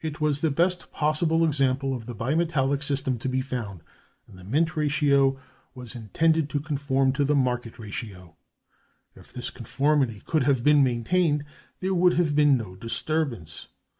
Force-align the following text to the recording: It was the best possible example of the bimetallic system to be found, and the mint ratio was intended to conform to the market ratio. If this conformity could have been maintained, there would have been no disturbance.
It 0.00 0.20
was 0.20 0.40
the 0.40 0.52
best 0.52 0.92
possible 0.92 1.44
example 1.44 1.92
of 1.92 2.06
the 2.06 2.14
bimetallic 2.14 2.80
system 2.80 3.18
to 3.18 3.28
be 3.28 3.40
found, 3.40 3.82
and 4.28 4.38
the 4.38 4.44
mint 4.44 4.76
ratio 4.76 5.36
was 5.74 5.96
intended 5.96 6.48
to 6.50 6.60
conform 6.60 7.12
to 7.14 7.24
the 7.24 7.34
market 7.34 7.76
ratio. 7.76 8.36
If 9.16 9.32
this 9.32 9.50
conformity 9.50 10.22
could 10.24 10.44
have 10.44 10.62
been 10.62 10.84
maintained, 10.84 11.44
there 11.80 11.92
would 11.92 12.12
have 12.12 12.36
been 12.36 12.56
no 12.56 12.76
disturbance. 12.76 13.66